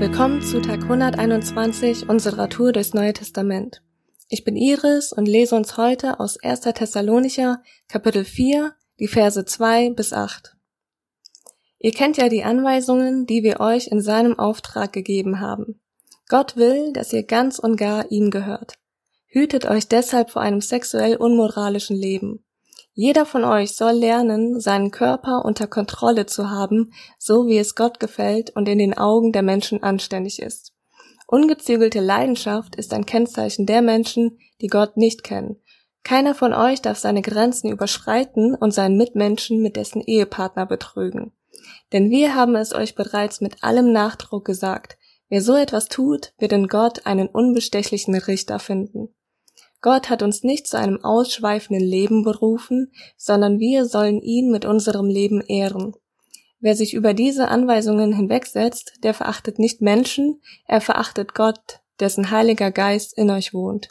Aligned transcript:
Willkommen 0.00 0.40
zu 0.42 0.60
Tag 0.60 0.82
121 0.82 2.08
unserer 2.08 2.48
Tour 2.48 2.70
durchs 2.70 2.94
Neue 2.94 3.12
Testament. 3.12 3.82
Ich 4.28 4.44
bin 4.44 4.54
Iris 4.54 5.12
und 5.12 5.26
lese 5.26 5.56
uns 5.56 5.76
heute 5.76 6.20
aus 6.20 6.38
1. 6.40 6.60
Thessalonicher 6.60 7.64
Kapitel 7.88 8.24
4 8.24 8.74
die 9.00 9.08
Verse 9.08 9.44
2 9.44 9.90
bis 9.90 10.12
8. 10.12 10.56
Ihr 11.80 11.90
kennt 11.90 12.16
ja 12.16 12.28
die 12.28 12.44
Anweisungen, 12.44 13.26
die 13.26 13.42
wir 13.42 13.58
euch 13.58 13.88
in 13.88 14.00
seinem 14.00 14.38
Auftrag 14.38 14.92
gegeben 14.92 15.40
haben. 15.40 15.80
Gott 16.28 16.56
will, 16.56 16.92
dass 16.92 17.12
ihr 17.12 17.24
ganz 17.24 17.58
und 17.58 17.76
gar 17.76 18.08
ihm 18.12 18.30
gehört. 18.30 18.74
Hütet 19.26 19.66
euch 19.66 19.88
deshalb 19.88 20.30
vor 20.30 20.42
einem 20.42 20.60
sexuell 20.60 21.16
unmoralischen 21.16 21.96
Leben. 21.96 22.44
Jeder 23.00 23.26
von 23.26 23.44
euch 23.44 23.76
soll 23.76 23.92
lernen, 23.92 24.58
seinen 24.58 24.90
Körper 24.90 25.44
unter 25.44 25.68
Kontrolle 25.68 26.26
zu 26.26 26.50
haben, 26.50 26.92
so 27.16 27.46
wie 27.46 27.56
es 27.56 27.76
Gott 27.76 28.00
gefällt 28.00 28.50
und 28.56 28.68
in 28.68 28.78
den 28.78 28.98
Augen 28.98 29.30
der 29.30 29.42
Menschen 29.42 29.84
anständig 29.84 30.42
ist. 30.42 30.72
Ungezügelte 31.28 32.00
Leidenschaft 32.00 32.74
ist 32.74 32.92
ein 32.92 33.06
Kennzeichen 33.06 33.66
der 33.66 33.82
Menschen, 33.82 34.40
die 34.60 34.66
Gott 34.66 34.96
nicht 34.96 35.22
kennen. 35.22 35.62
Keiner 36.02 36.34
von 36.34 36.52
euch 36.52 36.82
darf 36.82 36.98
seine 36.98 37.22
Grenzen 37.22 37.70
überschreiten 37.70 38.56
und 38.56 38.74
seinen 38.74 38.96
Mitmenschen 38.96 39.62
mit 39.62 39.76
dessen 39.76 40.00
Ehepartner 40.00 40.66
betrügen. 40.66 41.30
Denn 41.92 42.10
wir 42.10 42.34
haben 42.34 42.56
es 42.56 42.74
euch 42.74 42.96
bereits 42.96 43.40
mit 43.40 43.62
allem 43.62 43.92
Nachdruck 43.92 44.44
gesagt. 44.44 44.98
Wer 45.28 45.40
so 45.40 45.54
etwas 45.54 45.86
tut, 45.86 46.32
wird 46.38 46.52
in 46.52 46.66
Gott 46.66 47.06
einen 47.06 47.28
unbestechlichen 47.28 48.16
Richter 48.16 48.58
finden. 48.58 49.14
Gott 49.80 50.10
hat 50.10 50.22
uns 50.22 50.42
nicht 50.42 50.66
zu 50.66 50.76
einem 50.76 51.04
ausschweifenden 51.04 51.84
Leben 51.84 52.24
berufen, 52.24 52.92
sondern 53.16 53.58
wir 53.60 53.84
sollen 53.84 54.20
ihn 54.20 54.50
mit 54.50 54.64
unserem 54.64 55.06
Leben 55.06 55.40
ehren. 55.40 55.94
Wer 56.60 56.74
sich 56.74 56.94
über 56.94 57.14
diese 57.14 57.48
Anweisungen 57.48 58.12
hinwegsetzt, 58.12 58.94
der 59.04 59.14
verachtet 59.14 59.60
nicht 59.60 59.80
Menschen, 59.80 60.40
er 60.66 60.80
verachtet 60.80 61.34
Gott, 61.34 61.80
dessen 62.00 62.30
Heiliger 62.30 62.72
Geist 62.72 63.16
in 63.16 63.30
euch 63.30 63.54
wohnt. 63.54 63.88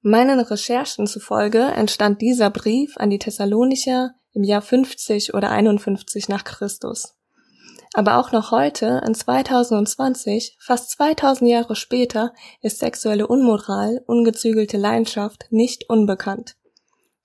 Meinen 0.00 0.40
Recherchen 0.40 1.06
zufolge 1.06 1.62
entstand 1.62 2.20
dieser 2.20 2.50
Brief 2.50 2.96
an 2.96 3.10
die 3.10 3.18
Thessalonicher 3.18 4.14
im 4.32 4.42
Jahr 4.42 4.62
50 4.62 5.32
oder 5.32 5.50
51 5.50 6.28
nach 6.28 6.44
Christus. 6.44 7.13
Aber 7.96 8.18
auch 8.18 8.32
noch 8.32 8.50
heute, 8.50 9.00
in 9.06 9.14
2020, 9.14 10.56
fast 10.58 10.90
2000 10.90 11.48
Jahre 11.48 11.76
später, 11.76 12.32
ist 12.60 12.80
sexuelle 12.80 13.28
Unmoral, 13.28 14.02
ungezügelte 14.06 14.76
Leidenschaft 14.76 15.46
nicht 15.50 15.88
unbekannt. 15.88 16.56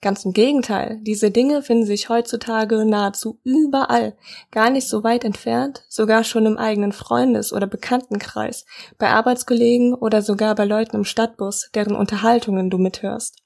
Ganz 0.01 0.23
im 0.23 0.31
Gegenteil, 0.31 0.99
diese 1.01 1.31
Dinge 1.31 1.63
finden 1.63 1.87
sich 1.87 2.07
heutzutage 2.07 2.85
nahezu 2.85 3.39
überall, 3.43 4.15
gar 4.51 4.69
nicht 4.69 4.87
so 4.87 5.03
weit 5.03 5.25
entfernt, 5.25 5.83
sogar 5.89 6.23
schon 6.23 6.45
im 6.45 6.57
eigenen 6.57 6.91
Freundes- 6.91 7.51
oder 7.51 7.65
Bekanntenkreis, 7.65 8.65
bei 8.99 9.09
Arbeitskollegen 9.09 9.95
oder 9.95 10.21
sogar 10.21 10.53
bei 10.53 10.65
Leuten 10.65 10.97
im 10.97 11.03
Stadtbus, 11.03 11.71
deren 11.73 11.95
Unterhaltungen 11.95 12.69
du 12.69 12.77
mithörst. 12.77 13.41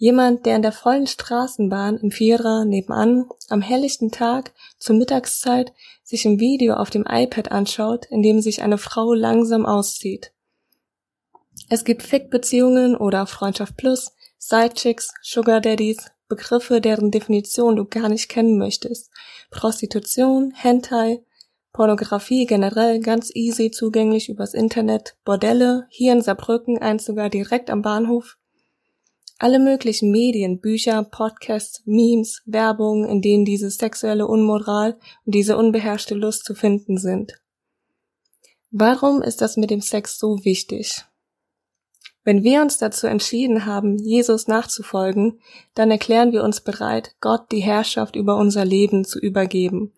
Jemand, 0.00 0.46
der 0.46 0.54
in 0.54 0.62
der 0.62 0.70
vollen 0.70 1.08
Straßenbahn 1.08 1.98
im 1.98 2.12
Vierer 2.12 2.64
nebenan 2.64 3.28
am 3.48 3.60
helllichten 3.60 4.12
Tag 4.12 4.52
zur 4.78 4.94
Mittagszeit 4.94 5.72
sich 6.04 6.24
im 6.24 6.38
Video 6.38 6.74
auf 6.74 6.88
dem 6.88 7.04
iPad 7.04 7.50
anschaut, 7.50 8.06
in 8.06 8.22
dem 8.22 8.40
sich 8.40 8.62
eine 8.62 8.78
Frau 8.78 9.12
langsam 9.12 9.66
auszieht. 9.66 10.32
Es 11.68 11.82
gibt 11.82 12.04
Fick-Beziehungen 12.04 12.96
oder 12.96 13.26
Freundschaft 13.26 13.76
Plus, 13.76 14.12
Sidechicks, 14.38 15.12
Sugar 15.20 15.60
Daddies, 15.60 16.12
Begriffe, 16.28 16.80
deren 16.80 17.10
Definition 17.10 17.74
du 17.74 17.84
gar 17.84 18.08
nicht 18.08 18.28
kennen 18.28 18.56
möchtest. 18.56 19.10
Prostitution, 19.50 20.52
Hentai, 20.54 21.24
Pornografie 21.72 22.46
generell 22.46 23.00
ganz 23.00 23.34
easy 23.34 23.72
zugänglich 23.72 24.28
übers 24.28 24.54
Internet, 24.54 25.16
Bordelle, 25.24 25.86
hier 25.90 26.12
in 26.12 26.22
Saarbrücken 26.22 26.78
eins 26.78 27.04
sogar 27.04 27.30
direkt 27.30 27.68
am 27.68 27.82
Bahnhof, 27.82 28.38
alle 29.38 29.60
möglichen 29.60 30.10
Medien, 30.10 30.60
Bücher, 30.60 31.04
Podcasts, 31.04 31.82
Memes, 31.86 32.42
Werbung, 32.44 33.04
in 33.06 33.22
denen 33.22 33.44
diese 33.44 33.70
sexuelle 33.70 34.26
Unmoral 34.26 34.98
und 35.24 35.34
diese 35.34 35.56
unbeherrschte 35.56 36.14
Lust 36.14 36.44
zu 36.44 36.54
finden 36.54 36.98
sind. 36.98 37.40
Warum 38.70 39.22
ist 39.22 39.40
das 39.40 39.56
mit 39.56 39.70
dem 39.70 39.80
Sex 39.80 40.18
so 40.18 40.44
wichtig? 40.44 41.04
Wenn 42.24 42.42
wir 42.42 42.60
uns 42.60 42.76
dazu 42.76 43.06
entschieden 43.06 43.64
haben, 43.64 43.96
Jesus 43.96 44.48
nachzufolgen, 44.48 45.40
dann 45.74 45.90
erklären 45.90 46.32
wir 46.32 46.44
uns 46.44 46.60
bereit, 46.60 47.14
Gott 47.20 47.50
die 47.52 47.60
Herrschaft 47.60 48.16
über 48.16 48.36
unser 48.36 48.66
Leben 48.66 49.04
zu 49.04 49.18
übergeben. 49.18 49.94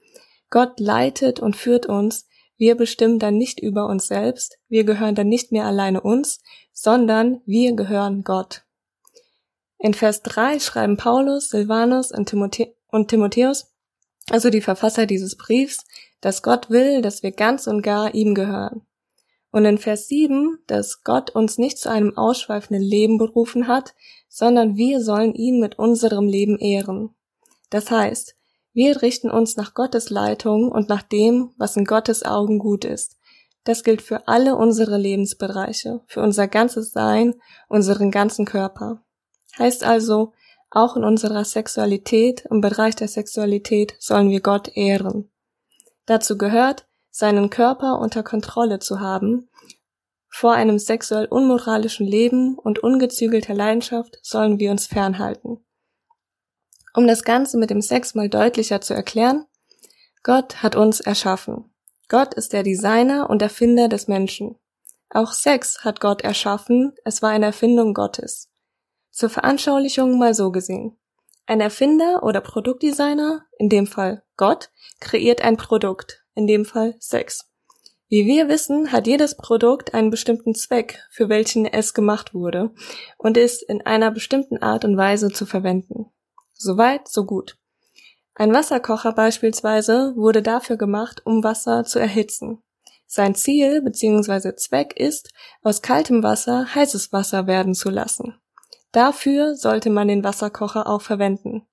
Gott 0.50 0.78
leitet 0.78 1.40
und 1.40 1.56
führt 1.56 1.86
uns, 1.86 2.28
wir 2.56 2.76
bestimmen 2.76 3.18
dann 3.18 3.36
nicht 3.36 3.58
über 3.58 3.86
uns 3.86 4.06
selbst, 4.06 4.58
wir 4.68 4.84
gehören 4.84 5.14
dann 5.14 5.28
nicht 5.28 5.50
mehr 5.50 5.64
alleine 5.64 6.02
uns, 6.02 6.40
sondern 6.72 7.40
wir 7.46 7.74
gehören 7.74 8.22
Gott. 8.22 8.64
In 9.82 9.94
Vers 9.94 10.22
3 10.22 10.60
schreiben 10.60 10.98
Paulus, 10.98 11.48
Silvanus 11.48 12.12
und, 12.12 12.28
Timothe 12.28 12.74
und 12.88 13.08
Timotheus, 13.08 13.72
also 14.28 14.50
die 14.50 14.60
Verfasser 14.60 15.06
dieses 15.06 15.36
Briefs, 15.36 15.86
dass 16.20 16.42
Gott 16.42 16.68
will, 16.68 17.00
dass 17.00 17.22
wir 17.22 17.32
ganz 17.32 17.66
und 17.66 17.80
gar 17.80 18.14
ihm 18.14 18.34
gehören. 18.34 18.82
Und 19.50 19.64
in 19.64 19.78
Vers 19.78 20.06
7, 20.06 20.58
dass 20.66 21.02
Gott 21.02 21.30
uns 21.30 21.56
nicht 21.56 21.78
zu 21.78 21.90
einem 21.90 22.14
ausschweifenden 22.14 22.82
Leben 22.82 23.16
berufen 23.16 23.68
hat, 23.68 23.94
sondern 24.28 24.76
wir 24.76 25.02
sollen 25.02 25.34
ihn 25.34 25.60
mit 25.60 25.78
unserem 25.78 26.28
Leben 26.28 26.58
ehren. 26.58 27.14
Das 27.70 27.90
heißt, 27.90 28.36
wir 28.74 29.00
richten 29.00 29.30
uns 29.30 29.56
nach 29.56 29.72
Gottes 29.72 30.10
Leitung 30.10 30.70
und 30.70 30.90
nach 30.90 31.02
dem, 31.02 31.52
was 31.56 31.78
in 31.78 31.86
Gottes 31.86 32.22
Augen 32.22 32.58
gut 32.58 32.84
ist. 32.84 33.16
Das 33.64 33.82
gilt 33.82 34.02
für 34.02 34.28
alle 34.28 34.56
unsere 34.56 34.98
Lebensbereiche, 34.98 36.02
für 36.06 36.20
unser 36.20 36.48
ganzes 36.48 36.92
Sein, 36.92 37.34
unseren 37.68 38.10
ganzen 38.10 38.44
Körper. 38.44 39.02
Heißt 39.58 39.84
also, 39.84 40.32
auch 40.70 40.96
in 40.96 41.04
unserer 41.04 41.44
Sexualität, 41.44 42.44
im 42.50 42.60
Bereich 42.60 42.94
der 42.94 43.08
Sexualität 43.08 43.94
sollen 43.98 44.30
wir 44.30 44.40
Gott 44.40 44.76
ehren. 44.76 45.30
Dazu 46.06 46.38
gehört, 46.38 46.86
seinen 47.10 47.50
Körper 47.50 47.98
unter 47.98 48.22
Kontrolle 48.22 48.78
zu 48.78 49.00
haben. 49.00 49.48
Vor 50.28 50.52
einem 50.52 50.78
sexuell 50.78 51.26
unmoralischen 51.26 52.06
Leben 52.06 52.56
und 52.56 52.78
ungezügelter 52.78 53.54
Leidenschaft 53.54 54.18
sollen 54.22 54.60
wir 54.60 54.70
uns 54.70 54.86
fernhalten. 54.86 55.64
Um 56.94 57.06
das 57.06 57.24
Ganze 57.24 57.58
mit 57.58 57.70
dem 57.70 57.82
Sex 57.82 58.14
mal 58.14 58.28
deutlicher 58.28 58.80
zu 58.80 58.94
erklären, 58.94 59.46
Gott 60.22 60.62
hat 60.62 60.76
uns 60.76 61.00
erschaffen. 61.00 61.72
Gott 62.08 62.34
ist 62.34 62.52
der 62.52 62.62
Designer 62.62 63.30
und 63.30 63.42
Erfinder 63.42 63.88
des 63.88 64.06
Menschen. 64.06 64.56
Auch 65.10 65.32
Sex 65.32 65.84
hat 65.84 66.00
Gott 66.00 66.22
erschaffen, 66.22 66.92
es 67.04 67.22
war 67.22 67.30
eine 67.30 67.46
Erfindung 67.46 67.94
Gottes. 67.94 68.48
Zur 69.20 69.28
Veranschaulichung 69.28 70.18
mal 70.18 70.32
so 70.32 70.50
gesehen. 70.50 70.96
Ein 71.44 71.60
Erfinder 71.60 72.22
oder 72.22 72.40
Produktdesigner, 72.40 73.44
in 73.58 73.68
dem 73.68 73.86
Fall 73.86 74.22
Gott, 74.38 74.70
kreiert 74.98 75.42
ein 75.42 75.58
Produkt, 75.58 76.24
in 76.34 76.46
dem 76.46 76.64
Fall 76.64 76.96
Sex. 77.00 77.46
Wie 78.08 78.24
wir 78.24 78.48
wissen, 78.48 78.92
hat 78.92 79.06
jedes 79.06 79.36
Produkt 79.36 79.92
einen 79.92 80.08
bestimmten 80.08 80.54
Zweck, 80.54 81.00
für 81.10 81.28
welchen 81.28 81.66
es 81.66 81.92
gemacht 81.92 82.32
wurde, 82.32 82.70
und 83.18 83.36
ist 83.36 83.62
in 83.62 83.82
einer 83.84 84.10
bestimmten 84.10 84.62
Art 84.62 84.86
und 84.86 84.96
Weise 84.96 85.28
zu 85.28 85.44
verwenden. 85.44 86.06
Soweit, 86.54 87.06
so 87.06 87.26
gut. 87.26 87.58
Ein 88.34 88.54
Wasserkocher 88.54 89.12
beispielsweise 89.12 90.14
wurde 90.16 90.40
dafür 90.40 90.78
gemacht, 90.78 91.20
um 91.26 91.44
Wasser 91.44 91.84
zu 91.84 91.98
erhitzen. 91.98 92.62
Sein 93.06 93.34
Ziel 93.34 93.82
bzw. 93.82 94.56
Zweck 94.56 94.98
ist, 94.98 95.30
aus 95.62 95.82
kaltem 95.82 96.22
Wasser 96.22 96.74
heißes 96.74 97.12
Wasser 97.12 97.46
werden 97.46 97.74
zu 97.74 97.90
lassen. 97.90 98.40
Dafür 98.92 99.54
sollte 99.54 99.90
man 99.90 100.08
den 100.08 100.24
Wasserkocher 100.24 100.86
auch 100.86 101.02
verwenden. 101.02 101.66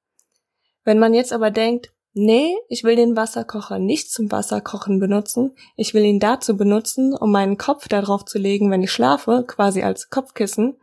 Wenn 0.83 0.99
man 0.99 1.13
jetzt 1.13 1.33
aber 1.33 1.51
denkt, 1.51 1.91
nee, 2.13 2.55
ich 2.69 2.83
will 2.83 2.95
den 2.95 3.15
Wasserkocher 3.15 3.79
nicht 3.79 4.11
zum 4.11 4.31
Wasserkochen 4.31 4.99
benutzen, 4.99 5.55
ich 5.75 5.93
will 5.93 6.03
ihn 6.03 6.19
dazu 6.19 6.55
benutzen, 6.55 7.15
um 7.15 7.31
meinen 7.31 7.57
Kopf 7.57 7.87
darauf 7.87 8.25
zu 8.25 8.37
legen, 8.37 8.71
wenn 8.71 8.83
ich 8.83 8.91
schlafe, 8.91 9.45
quasi 9.47 9.83
als 9.83 10.09
Kopfkissen, 10.09 10.77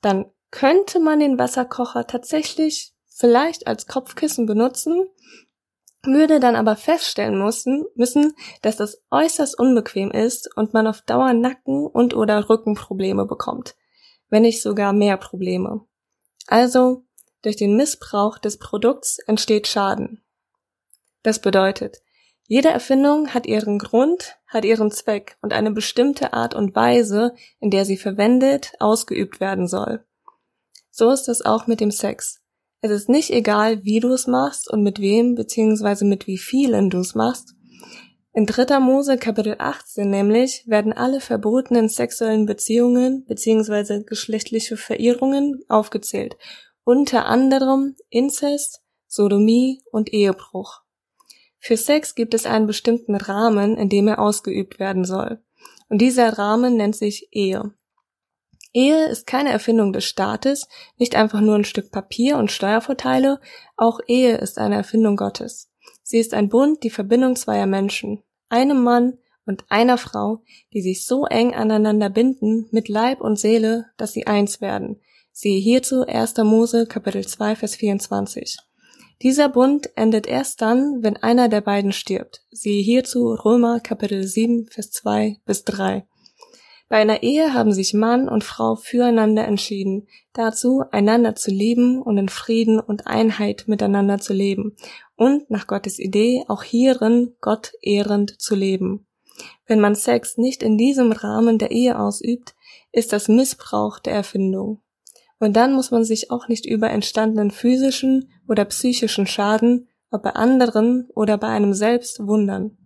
dann 0.00 0.26
könnte 0.50 0.98
man 0.98 1.20
den 1.20 1.38
Wasserkocher 1.38 2.06
tatsächlich 2.06 2.94
vielleicht 3.06 3.66
als 3.66 3.86
Kopfkissen 3.86 4.46
benutzen, 4.46 5.06
würde 6.02 6.40
dann 6.40 6.56
aber 6.56 6.76
feststellen 6.76 7.38
müssen, 7.38 7.84
müssen, 7.94 8.34
dass 8.62 8.76
das 8.76 9.02
äußerst 9.10 9.58
unbequem 9.58 10.10
ist 10.10 10.48
und 10.56 10.72
man 10.72 10.86
auf 10.86 11.02
Dauer 11.02 11.32
Nacken- 11.32 11.86
und 11.86 12.14
oder 12.14 12.48
Rückenprobleme 12.48 13.26
bekommt 13.26 13.74
wenn 14.28 14.42
nicht 14.42 14.62
sogar 14.62 14.92
mehr 14.92 15.16
Probleme. 15.16 15.84
Also, 16.46 17.04
durch 17.42 17.56
den 17.56 17.76
Missbrauch 17.76 18.38
des 18.38 18.58
Produkts 18.58 19.18
entsteht 19.26 19.66
Schaden. 19.66 20.22
Das 21.22 21.40
bedeutet, 21.40 22.02
jede 22.48 22.68
Erfindung 22.68 23.34
hat 23.34 23.46
ihren 23.46 23.78
Grund, 23.78 24.36
hat 24.46 24.64
ihren 24.64 24.92
Zweck 24.92 25.36
und 25.42 25.52
eine 25.52 25.72
bestimmte 25.72 26.32
Art 26.32 26.54
und 26.54 26.76
Weise, 26.76 27.34
in 27.58 27.70
der 27.70 27.84
sie 27.84 27.96
verwendet, 27.96 28.74
ausgeübt 28.78 29.40
werden 29.40 29.66
soll. 29.66 30.04
So 30.92 31.10
ist 31.10 31.28
es 31.28 31.44
auch 31.44 31.66
mit 31.66 31.80
dem 31.80 31.90
Sex. 31.90 32.40
Es 32.80 32.92
ist 32.92 33.08
nicht 33.08 33.30
egal, 33.30 33.82
wie 33.82 33.98
du 33.98 34.12
es 34.12 34.28
machst 34.28 34.70
und 34.70 34.84
mit 34.84 35.00
wem 35.00 35.34
bzw. 35.34 36.04
mit 36.04 36.28
wie 36.28 36.38
vielen 36.38 36.88
du 36.88 37.00
es 37.00 37.16
machst. 37.16 37.55
In 38.36 38.44
3. 38.44 38.80
Mose 38.80 39.16
Kapitel 39.16 39.56
18 39.58 40.10
nämlich 40.10 40.64
werden 40.66 40.92
alle 40.92 41.22
verbotenen 41.22 41.88
sexuellen 41.88 42.44
Beziehungen 42.44 43.24
bzw. 43.24 44.02
geschlechtliche 44.04 44.76
Verehrungen 44.76 45.64
aufgezählt, 45.68 46.36
unter 46.84 47.24
anderem 47.24 47.96
Inzest, 48.10 48.82
Sodomie 49.06 49.80
und 49.90 50.12
Ehebruch. 50.12 50.82
Für 51.58 51.78
Sex 51.78 52.14
gibt 52.14 52.34
es 52.34 52.44
einen 52.44 52.66
bestimmten 52.66 53.14
Rahmen, 53.14 53.78
in 53.78 53.88
dem 53.88 54.06
er 54.06 54.18
ausgeübt 54.18 54.78
werden 54.78 55.06
soll. 55.06 55.42
Und 55.88 56.02
dieser 56.02 56.36
Rahmen 56.36 56.76
nennt 56.76 56.94
sich 56.94 57.28
Ehe. 57.32 57.72
Ehe 58.74 59.08
ist 59.08 59.26
keine 59.26 59.48
Erfindung 59.48 59.94
des 59.94 60.04
Staates, 60.04 60.68
nicht 60.98 61.16
einfach 61.16 61.40
nur 61.40 61.54
ein 61.54 61.64
Stück 61.64 61.90
Papier 61.90 62.36
und 62.36 62.52
Steuervorteile, 62.52 63.40
auch 63.78 63.98
Ehe 64.06 64.36
ist 64.36 64.58
eine 64.58 64.74
Erfindung 64.74 65.16
Gottes. 65.16 65.70
Sie 66.02 66.18
ist 66.18 66.34
ein 66.34 66.48
Bund, 66.48 66.82
die 66.82 66.90
Verbindung 66.90 67.34
zweier 67.34 67.66
Menschen, 67.66 68.22
einem 68.48 68.82
Mann 68.82 69.18
und 69.46 69.64
einer 69.68 69.98
Frau, 69.98 70.42
die 70.72 70.82
sich 70.82 71.06
so 71.06 71.24
eng 71.26 71.54
aneinander 71.54 72.10
binden 72.10 72.66
mit 72.70 72.88
Leib 72.88 73.20
und 73.20 73.38
Seele, 73.38 73.86
dass 73.96 74.12
sie 74.12 74.26
eins 74.26 74.60
werden. 74.60 75.00
Siehe 75.32 75.60
hierzu 75.60 76.06
1. 76.06 76.36
Mose 76.38 76.86
Kapitel 76.86 77.26
2 77.26 77.56
Vers 77.56 77.76
24. 77.76 78.56
Dieser 79.22 79.48
Bund 79.48 79.90
endet 79.96 80.26
erst 80.26 80.60
dann, 80.60 81.02
wenn 81.02 81.16
einer 81.16 81.48
der 81.48 81.60
beiden 81.60 81.92
stirbt. 81.92 82.44
Siehe 82.50 82.82
hierzu 82.82 83.34
Römer 83.34 83.80
Kapitel 83.80 84.24
7 84.24 84.66
Vers 84.68 84.90
2 84.90 85.38
bis 85.46 85.64
3. 85.64 86.06
Bei 86.88 86.98
einer 86.98 87.24
Ehe 87.24 87.52
haben 87.52 87.72
sich 87.72 87.94
Mann 87.94 88.28
und 88.28 88.44
Frau 88.44 88.76
füreinander 88.76 89.44
entschieden, 89.44 90.06
dazu 90.32 90.84
einander 90.92 91.34
zu 91.34 91.50
lieben 91.50 92.00
und 92.00 92.16
in 92.16 92.28
Frieden 92.28 92.78
und 92.78 93.08
Einheit 93.08 93.64
miteinander 93.66 94.18
zu 94.18 94.32
leben 94.32 94.76
und 95.16 95.50
nach 95.50 95.66
Gottes 95.66 95.98
Idee 95.98 96.44
auch 96.46 96.62
hierin 96.62 97.34
Gott 97.40 97.72
ehrend 97.82 98.40
zu 98.40 98.54
leben. 98.54 99.06
Wenn 99.66 99.80
man 99.80 99.96
Sex 99.96 100.38
nicht 100.38 100.62
in 100.62 100.78
diesem 100.78 101.10
Rahmen 101.10 101.58
der 101.58 101.72
Ehe 101.72 101.98
ausübt, 101.98 102.54
ist 102.92 103.12
das 103.12 103.28
Missbrauch 103.28 103.98
der 103.98 104.14
Erfindung. 104.14 104.80
Und 105.38 105.56
dann 105.56 105.74
muss 105.74 105.90
man 105.90 106.04
sich 106.04 106.30
auch 106.30 106.48
nicht 106.48 106.66
über 106.66 106.88
entstandenen 106.90 107.50
physischen 107.50 108.30
oder 108.48 108.64
psychischen 108.64 109.26
Schaden, 109.26 109.88
ob 110.10 110.22
bei 110.22 110.30
anderen 110.30 111.08
oder 111.14 111.36
bei 111.36 111.48
einem 111.48 111.74
selbst, 111.74 112.26
wundern. 112.26 112.78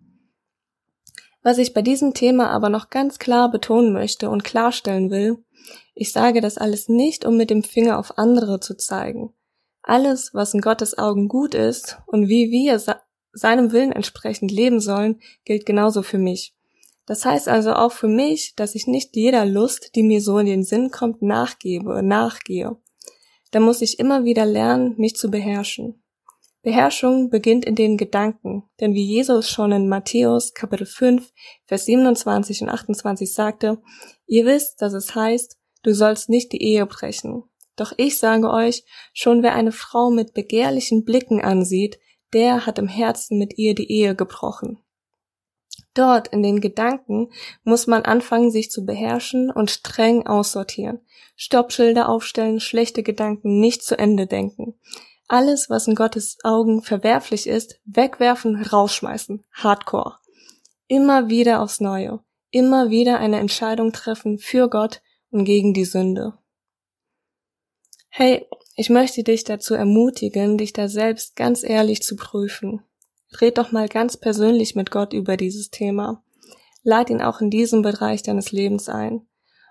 Was 1.43 1.59
ich 1.59 1.73
bei 1.73 1.83
diesem 1.83 2.13
Thema 2.15 2.51
aber 2.51 2.69
noch 2.69 2.91
ganz 2.91 3.19
klar 3.19 3.51
betonen 3.51 3.93
möchte 3.93 4.29
und 4.29 4.45
klarstellen 4.45 5.11
will, 5.11 5.39
ich 5.95 6.13
sage 6.13 6.41
das 6.41 6.59
alles 6.59 6.89
nicht, 6.89 7.25
um 7.25 7.37
mit 7.37 7.51
dem 7.51 7.63
Finger 7.63 7.99
auf 7.99 8.19
andere 8.19 8.61
zu 8.61 8.77
zeigen. 8.77 9.33
Alles, 9.83 10.35
was 10.35 10.55
in 10.55 10.61
Gottes 10.61 10.99
Augen 10.99 11.29
gut 11.29 11.55
ist 11.55 11.99
und 12.07 12.29
wie 12.29 12.51
wir 12.51 12.81
seinem 13.33 13.73
Willen 13.73 13.93
entsprechend 13.93 14.51
leben 14.51 14.81
sollen, 14.81 15.21
gilt 15.45 15.65
genauso 15.65 16.03
für 16.03 16.19
mich. 16.19 16.55
Das 17.07 17.25
heißt 17.25 17.49
also 17.49 17.73
auch 17.73 17.93
für 17.93 18.09
mich, 18.09 18.55
dass 18.55 18.75
ich 18.75 18.87
nicht 18.87 19.17
jeder 19.17 19.45
Lust, 19.45 19.97
die 19.97 20.03
mir 20.03 20.21
so 20.21 20.39
in 20.39 20.47
den 20.47 20.63
Sinn 20.63 20.91
kommt, 20.91 21.23
nachgebe, 21.23 22.03
nachgehe. 22.03 22.77
Da 23.51 23.59
muss 23.59 23.83
ich 23.83 23.99
immer 23.99 24.25
wieder 24.25 24.47
lernen, 24.47 24.95
mich 24.97 25.17
zu 25.17 25.31
beherrschen. 25.31 26.00
Beherrschung 26.63 27.31
beginnt 27.31 27.65
in 27.65 27.75
den 27.75 27.97
Gedanken, 27.97 28.65
denn 28.81 28.93
wie 28.93 29.05
Jesus 29.05 29.49
schon 29.49 29.73
in 29.73 29.89
Matthäus 29.89 30.53
Kapitel 30.53 30.87
5, 30.87 31.33
Vers 31.65 31.87
27 31.87 32.63
und 32.63 32.69
28 32.69 33.33
sagte, 33.33 33.81
ihr 34.27 34.45
wisst, 34.45 34.83
dass 34.83 34.93
es 34.93 35.15
heißt, 35.15 35.57
du 35.83 35.95
sollst 35.95 36.29
nicht 36.29 36.53
die 36.53 36.63
Ehe 36.63 36.85
brechen. 36.85 37.45
Doch 37.77 37.95
ich 37.97 38.19
sage 38.19 38.51
euch, 38.51 38.85
schon 39.15 39.43
wer 39.43 39.55
eine 39.55 39.73
Frau 39.73 40.11
mit 40.11 40.35
begehrlichen 40.35 41.05
Blicken 41.07 41.41
ansieht, 41.41 41.99
der 42.35 42.67
hat 42.67 42.79
im 42.79 42.89
Herzen 42.89 43.39
mit 43.39 43.57
ihr 43.57 43.75
die 43.75 43.91
Ehe 43.91 44.15
gebrochen. 44.15 44.79
Dort 45.95 46.29
in 46.29 46.43
den 46.43 46.61
Gedanken 46.61 47.31
muss 47.65 47.87
man 47.87 48.03
anfangen, 48.03 48.51
sich 48.51 48.71
zu 48.71 48.85
beherrschen 48.85 49.51
und 49.51 49.71
streng 49.71 50.27
aussortieren. 50.27 51.01
Stoppschilder 51.37 52.09
aufstellen, 52.09 52.61
schlechte 52.61 53.03
Gedanken 53.03 53.61
nicht 53.61 53.83
zu 53.83 53.99
Ende 53.99 54.27
denken. 54.27 54.79
Alles, 55.33 55.71
was 55.71 55.87
in 55.87 55.95
Gottes 55.95 56.39
Augen 56.43 56.83
verwerflich 56.83 57.47
ist, 57.47 57.79
wegwerfen, 57.85 58.65
rausschmeißen. 58.65 59.45
Hardcore. 59.53 60.17
Immer 60.89 61.29
wieder 61.29 61.63
aufs 61.63 61.79
Neue. 61.79 62.19
Immer 62.51 62.91
wieder 62.91 63.21
eine 63.21 63.39
Entscheidung 63.39 63.93
treffen 63.93 64.39
für 64.41 64.69
Gott 64.69 65.03
und 65.31 65.45
gegen 65.45 65.73
die 65.73 65.85
Sünde. 65.85 66.37
Hey, 68.09 68.49
ich 68.75 68.91
möchte 68.91 69.23
dich 69.23 69.45
dazu 69.45 69.75
ermutigen, 69.75 70.59
dich 70.59 70.73
da 70.73 70.89
selbst 70.89 71.37
ganz 71.37 71.63
ehrlich 71.63 72.03
zu 72.03 72.17
prüfen. 72.17 72.83
Red 73.41 73.59
doch 73.59 73.71
mal 73.71 73.89
ganz 73.89 74.17
persönlich 74.17 74.75
mit 74.75 74.91
Gott 74.91 75.13
über 75.13 75.37
dieses 75.37 75.71
Thema. 75.71 76.25
Lad 76.83 77.09
ihn 77.09 77.23
auch 77.23 77.41
in 77.41 77.51
diesem 77.51 77.83
Bereich 77.83 78.25
deines 78.25 78.51
Lebens 78.51 78.89
ein. 78.89 79.29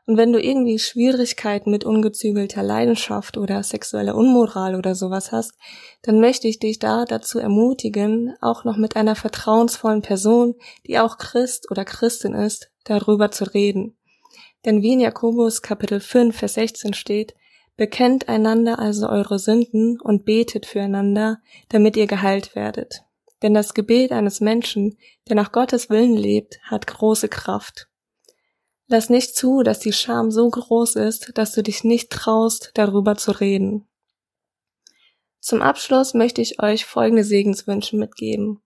Und 0.09 0.17
wenn 0.17 0.33
du 0.33 0.41
irgendwie 0.41 0.79
Schwierigkeiten 0.79 1.69
mit 1.69 1.83
ungezügelter 1.83 2.63
Leidenschaft 2.63 3.37
oder 3.37 3.61
sexueller 3.61 4.15
Unmoral 4.15 4.73
oder 4.73 4.95
sowas 4.95 5.31
hast, 5.31 5.53
dann 6.01 6.19
möchte 6.19 6.47
ich 6.47 6.57
dich 6.57 6.79
da 6.79 7.05
dazu 7.05 7.37
ermutigen, 7.37 8.33
auch 8.41 8.63
noch 8.63 8.75
mit 8.75 8.95
einer 8.95 9.13
vertrauensvollen 9.13 10.01
Person, 10.01 10.55
die 10.87 10.97
auch 10.97 11.19
Christ 11.19 11.69
oder 11.69 11.85
Christin 11.85 12.33
ist, 12.33 12.71
darüber 12.85 13.29
zu 13.29 13.53
reden. 13.53 13.99
Denn 14.65 14.81
wie 14.81 14.93
in 14.93 14.99
Jakobus 14.99 15.61
Kapitel 15.61 15.99
5, 15.99 16.35
Vers 16.35 16.55
16 16.55 16.95
steht, 16.95 17.35
bekennt 17.77 18.29
einander 18.29 18.79
also 18.79 19.07
eure 19.07 19.37
Sünden 19.37 20.01
und 20.01 20.25
betet 20.25 20.65
füreinander, 20.65 21.37
damit 21.69 21.95
ihr 21.95 22.07
geheilt 22.07 22.55
werdet. 22.55 23.03
Denn 23.43 23.53
das 23.53 23.75
Gebet 23.75 24.11
eines 24.11 24.41
Menschen, 24.41 24.97
der 25.27 25.35
nach 25.35 25.51
Gottes 25.51 25.91
Willen 25.91 26.17
lebt, 26.17 26.57
hat 26.63 26.87
große 26.87 27.29
Kraft. 27.29 27.88
Lass 28.91 29.11
nicht 29.11 29.35
zu, 29.35 29.61
dass 29.61 29.77
die 29.77 29.93
Scham 29.93 30.31
so 30.31 30.49
groß 30.49 30.95
ist, 30.95 31.37
dass 31.37 31.51
du 31.51 31.61
dich 31.61 31.83
nicht 31.83 32.09
traust, 32.09 32.71
darüber 32.73 33.15
zu 33.15 33.31
reden. 33.31 33.87
Zum 35.39 35.61
Abschluss 35.61 36.15
möchte 36.15 36.41
ich 36.41 36.61
euch 36.61 36.85
folgende 36.85 37.23
Segenswünsche 37.23 37.95
mitgeben. 37.95 38.61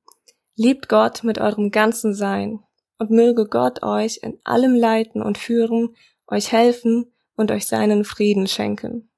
Liebt 0.56 0.88
Gott 0.88 1.26
mit 1.26 1.40
eurem 1.40 1.72
ganzen 1.72 2.14
Sein 2.14 2.64
und 2.98 3.12
möge 3.12 3.48
Gott 3.48 3.84
euch 3.84 4.20
in 4.24 4.40
allem 4.46 4.76
leiten 4.76 5.22
und 5.22 5.38
führen, 5.38 5.94
euch 6.28 6.54
helfen 6.54 7.12
und 7.36 7.52
euch 7.52 7.68
seinen 7.68 8.06
Frieden 8.06 8.48
schenken. 8.48 9.10